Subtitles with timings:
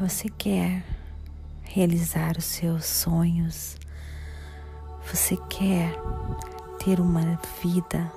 [0.00, 0.84] Você quer
[1.64, 3.76] realizar os seus sonhos?
[5.08, 5.92] Você quer
[6.78, 8.12] ter uma vida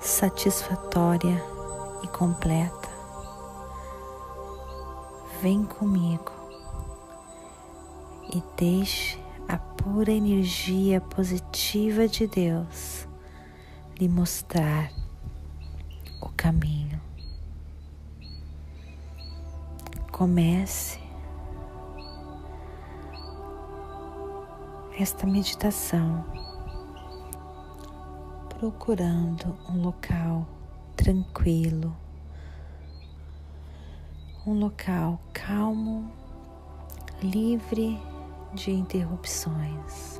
[0.00, 1.38] satisfatória
[2.02, 2.88] e completa?
[5.42, 6.32] Vem comigo
[8.32, 13.06] e deixe a pura energia positiva de Deus
[14.00, 14.90] lhe mostrar
[16.22, 16.85] o caminho.
[20.16, 20.98] Comece
[24.98, 26.24] esta meditação
[28.48, 30.46] procurando um local
[30.96, 31.94] tranquilo,
[34.46, 36.10] um local calmo,
[37.22, 38.00] livre
[38.54, 40.18] de interrupções.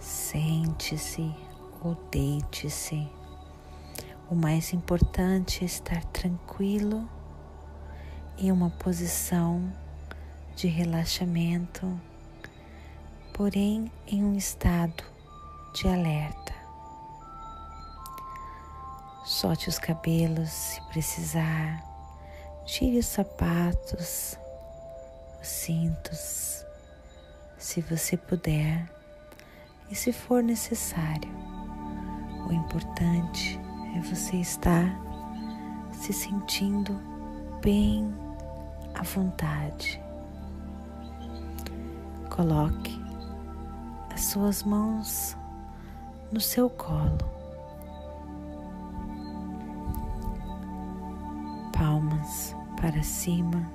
[0.00, 1.32] Sente-se
[1.80, 3.08] ou deite-se.
[4.28, 7.08] O mais importante é estar tranquilo
[8.38, 9.72] em uma posição
[10.54, 12.00] de relaxamento,
[13.34, 15.02] porém em um estado
[15.74, 16.54] de alerta.
[19.24, 21.84] Solte os cabelos se precisar,
[22.64, 24.38] tire os sapatos,
[25.40, 26.64] os cintos,
[27.58, 28.88] se você puder
[29.90, 31.30] e se for necessário.
[32.48, 33.60] O importante
[33.96, 34.96] é você estar
[35.92, 36.94] se sentindo
[37.60, 38.27] bem
[38.98, 40.00] à vontade.
[42.28, 42.98] Coloque
[44.12, 45.36] as suas mãos
[46.32, 47.18] no seu colo,
[51.72, 53.70] palmas para cima.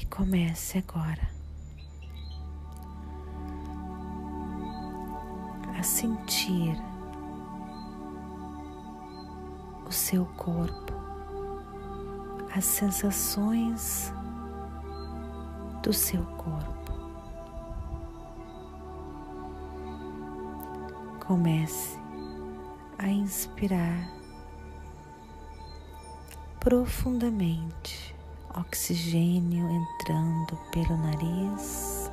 [0.00, 1.32] E comece agora
[5.78, 6.76] a sentir
[9.86, 10.92] o seu corpo,
[12.54, 14.12] as sensações
[15.82, 16.92] do seu corpo.
[21.26, 21.98] Comece
[22.98, 24.08] a inspirar
[26.60, 28.14] profundamente,
[28.54, 32.10] oxigênio entrando pelo nariz,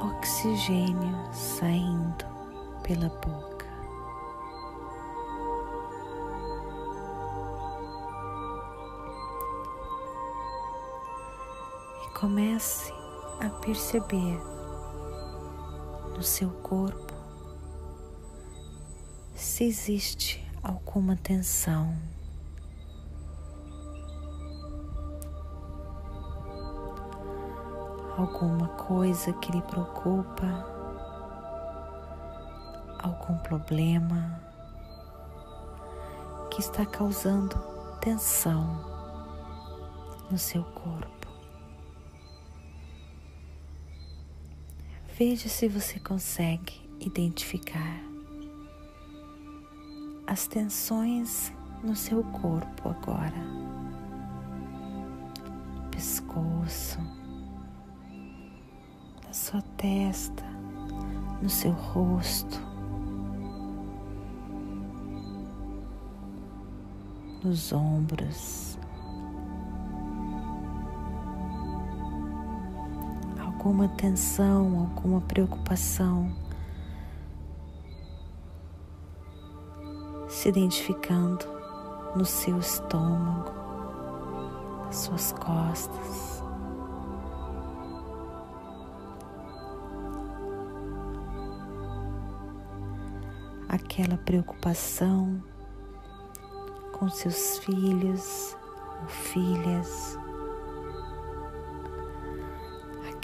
[0.00, 2.26] oxigênio saindo
[2.82, 3.49] pela boca.
[12.20, 12.92] Comece
[13.40, 14.38] a perceber
[16.14, 17.14] no seu corpo
[19.34, 21.96] se existe alguma tensão.
[28.18, 30.66] Alguma coisa que lhe preocupa,
[33.02, 34.38] algum problema
[36.50, 37.56] que está causando
[37.98, 38.78] tensão
[40.30, 41.19] no seu corpo.
[45.20, 48.00] Veja se você consegue identificar
[50.26, 51.52] as tensões
[51.84, 53.36] no seu corpo agora.
[55.90, 56.98] Pescoço,
[59.22, 60.42] na sua testa,
[61.42, 62.58] no seu rosto,
[67.44, 68.69] nos ombros.
[73.60, 76.34] Alguma tensão, alguma preocupação,
[80.26, 81.44] se identificando
[82.16, 83.52] no seu estômago,
[84.86, 86.42] nas suas costas.
[93.68, 95.44] Aquela preocupação
[96.98, 98.56] com seus filhos
[99.02, 100.09] ou filhas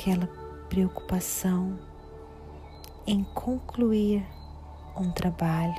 [0.07, 0.29] aquela
[0.69, 1.77] preocupação
[3.09, 4.25] em concluir
[4.97, 5.75] um trabalho.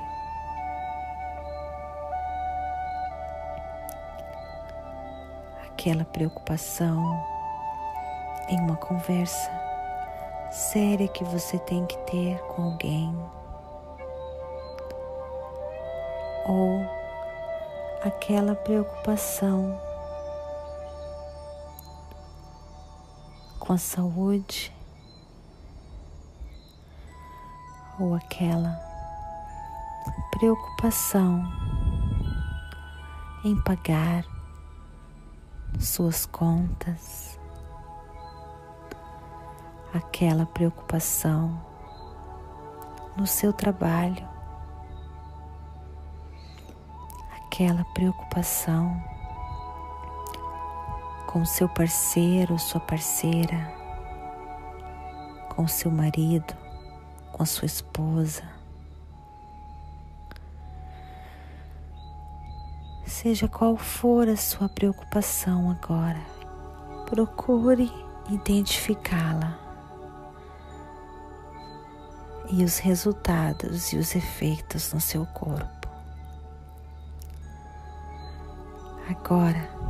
[5.64, 7.24] Aquela preocupação
[8.50, 9.50] em uma conversa
[10.50, 13.16] séria que você tem que ter com alguém.
[16.46, 16.82] Ou
[18.04, 19.87] aquela preocupação
[23.68, 24.74] com a saúde
[28.00, 28.80] ou aquela
[30.30, 31.42] preocupação
[33.44, 34.24] em pagar
[35.78, 37.38] suas contas,
[39.92, 41.62] aquela preocupação
[43.18, 44.26] no seu trabalho,
[47.36, 49.17] aquela preocupação
[51.28, 53.70] com seu parceiro sua parceira,
[55.54, 56.54] com seu marido,
[57.30, 58.42] com a sua esposa.
[63.04, 66.20] Seja qual for a sua preocupação agora,
[67.04, 67.92] procure
[68.30, 69.58] identificá-la
[72.48, 75.88] e os resultados e os efeitos no seu corpo.
[79.10, 79.87] Agora,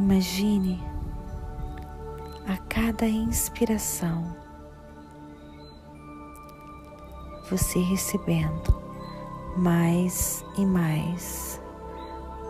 [0.00, 0.82] imagine
[2.48, 4.34] a cada inspiração
[7.50, 8.80] você recebendo
[9.58, 11.60] mais e mais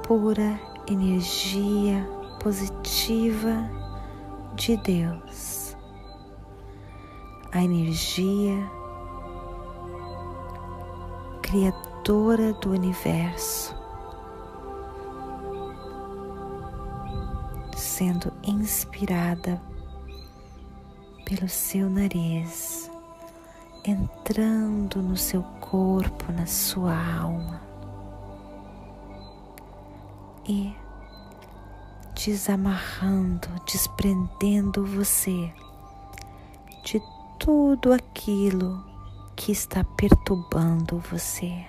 [0.07, 2.09] pura energia
[2.41, 3.69] positiva
[4.55, 5.77] de Deus,
[7.51, 8.71] a energia
[11.43, 13.75] criadora do universo,
[18.01, 19.61] sendo inspirada
[21.27, 22.91] pelo seu nariz,
[23.85, 27.61] entrando no seu corpo, na sua alma
[30.49, 30.75] e
[32.15, 35.53] desamarrando, desprendendo você
[36.83, 37.03] de
[37.39, 38.83] tudo aquilo
[39.37, 41.67] que está perturbando você.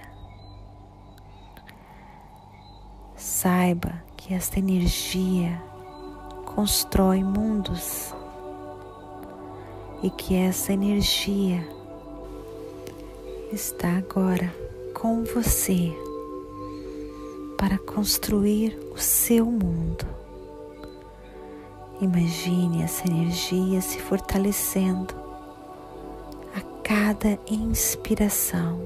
[3.17, 5.61] Saiba que esta energia
[6.55, 8.13] constrói mundos
[10.03, 11.65] e que essa energia
[13.51, 14.53] está agora
[14.93, 15.93] com você
[17.57, 20.05] para construir o seu mundo.
[22.01, 25.13] Imagine essa energia se fortalecendo
[26.55, 28.81] a cada inspiração,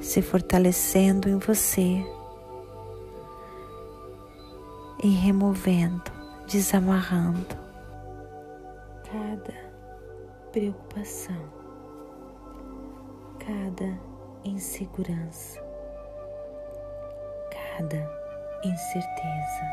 [0.00, 2.04] se fortalecendo em você
[5.04, 6.10] e removendo,
[6.46, 7.54] desamarrando
[9.04, 9.54] cada
[10.50, 11.44] preocupação,
[13.38, 14.00] cada
[14.44, 15.62] insegurança,
[17.50, 18.10] cada
[18.64, 19.64] incerteza,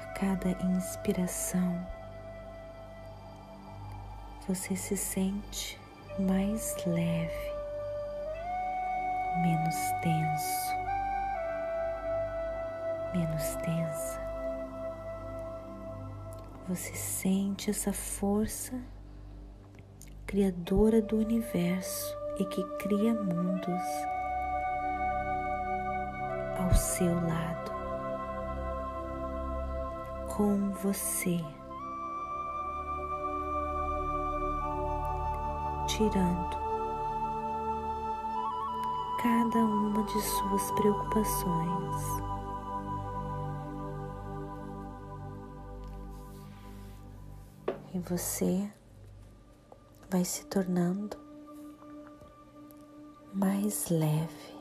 [0.00, 1.86] a cada inspiração.
[4.48, 5.78] Você se sente
[6.18, 7.52] mais leve,
[9.42, 10.83] menos tenso,
[13.14, 14.20] menos tensa.
[16.68, 18.74] Você sente essa força
[20.26, 23.82] criadora do universo e que cria mundos
[26.58, 27.70] ao seu lado,
[30.34, 31.38] com você,
[35.86, 36.56] tirando
[39.22, 42.33] cada uma de suas preocupações.
[47.94, 48.68] E você
[50.10, 51.16] vai se tornando
[53.32, 54.54] mais leve,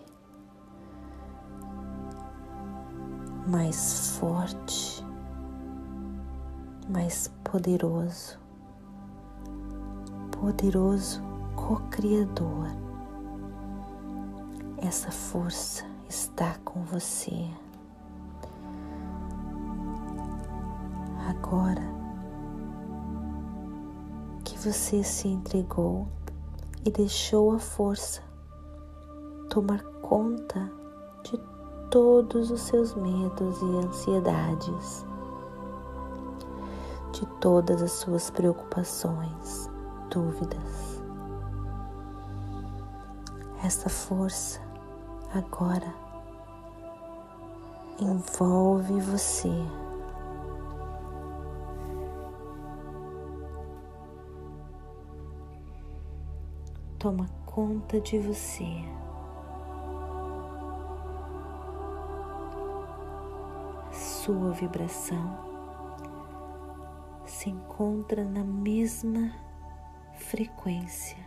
[3.48, 5.04] mais forte,
[6.88, 8.40] mais poderoso,
[10.40, 11.20] poderoso
[11.56, 12.68] co-criador.
[14.78, 17.50] Essa força está com você.
[21.28, 21.93] Agora
[24.66, 26.08] você se entregou
[26.86, 28.22] e deixou a força
[29.50, 30.72] tomar conta
[31.24, 31.38] de
[31.90, 35.06] todos os seus medos e ansiedades,
[37.12, 39.70] de todas as suas preocupações,
[40.10, 41.02] dúvidas.
[43.64, 44.62] Essa força
[45.34, 45.94] agora
[48.00, 49.83] envolve você.
[57.04, 58.64] Toma conta de você.
[63.92, 65.38] Sua vibração
[67.26, 69.34] se encontra na mesma
[70.14, 71.18] frequência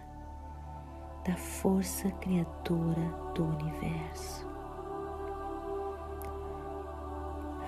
[1.27, 4.49] da força criadora do universo.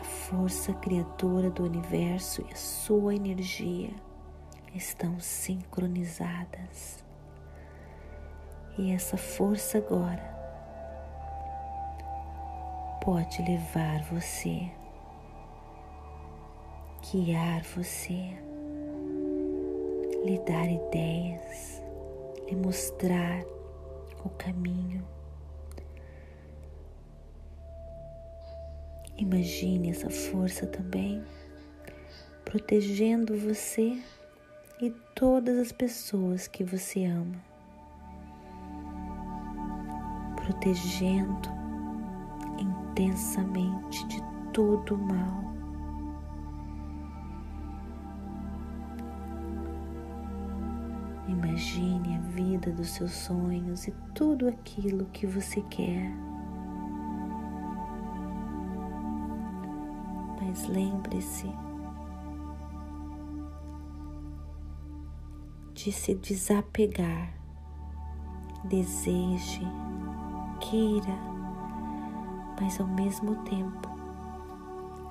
[0.00, 3.90] A força criadora do universo e a sua energia
[4.74, 7.06] estão sincronizadas.
[8.78, 10.22] E essa força agora
[13.02, 14.70] pode levar você,
[17.10, 18.36] guiar você,
[20.24, 21.82] lhe dar ideias,
[22.46, 23.42] lhe mostrar
[24.24, 25.04] o caminho.
[29.16, 31.24] Imagine essa força também
[32.44, 34.00] protegendo você
[34.80, 37.47] e todas as pessoas que você ama,
[40.48, 41.50] protegendo
[42.58, 44.22] intensamente de
[44.54, 45.44] todo o mal.
[51.28, 56.10] Imagine a vida dos seus sonhos e tudo aquilo que você quer.
[60.40, 61.52] Mas lembre-se
[65.74, 67.34] de se desapegar.
[68.64, 69.62] Deseje,
[70.60, 71.16] queira,
[72.60, 73.88] mas ao mesmo tempo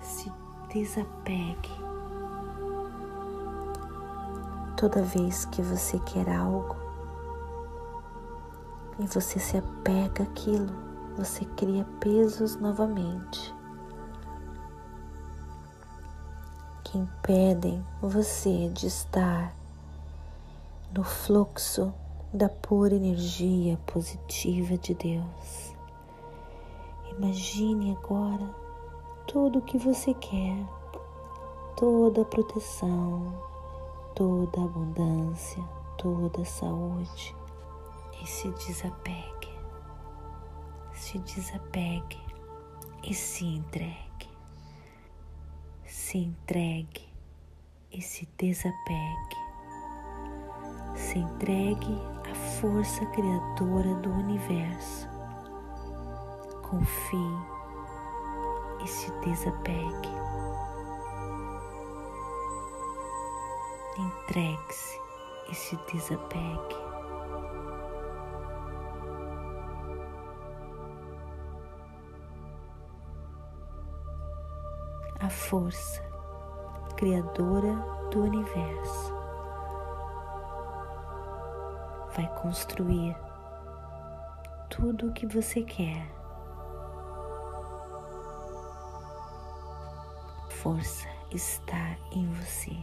[0.01, 0.31] se
[0.69, 1.71] desapegue.
[4.75, 6.75] Toda vez que você quer algo
[8.99, 10.73] e você se apega àquilo,
[11.17, 13.55] você cria pesos novamente
[16.83, 19.53] que impedem você de estar
[20.93, 21.93] no fluxo
[22.33, 25.75] da pura energia positiva de Deus.
[27.17, 28.53] Imagine agora
[29.25, 30.57] tudo o que você quer,
[31.75, 33.33] toda a proteção,
[34.13, 35.63] toda a abundância,
[35.97, 37.35] toda a saúde
[38.21, 39.49] e se desapegue,
[40.93, 42.19] se desapegue
[43.03, 44.29] e se entregue,
[45.85, 47.07] se entregue
[47.91, 49.47] e se desapegue
[50.97, 51.95] se entregue
[52.61, 55.07] força criadora do universo.
[56.63, 57.37] Confie
[58.83, 60.09] e se desapegue.
[63.99, 64.99] Entregue-se
[65.49, 66.75] e se desapegue.
[75.19, 76.01] A força
[76.95, 77.75] criadora
[78.11, 79.16] do universo
[82.17, 83.15] vai construir
[84.71, 86.03] tudo o que você quer.
[90.49, 92.75] Força está em você.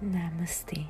[0.00, 0.86] Namastê.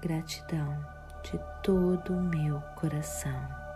[0.00, 0.82] Gratidão
[1.22, 3.69] de todo o meu coração.